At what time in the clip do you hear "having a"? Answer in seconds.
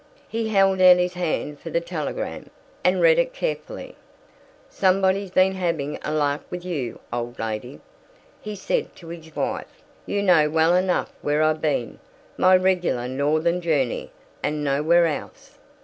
5.53-6.11